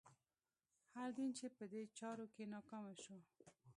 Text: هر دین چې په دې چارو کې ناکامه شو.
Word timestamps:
هر 0.95 1.09
دین 1.17 1.31
چې 1.37 1.47
په 1.55 1.63
دې 1.71 1.81
چارو 1.99 2.25
کې 2.33 2.43
ناکامه 2.53 2.93
شو. 3.03 3.17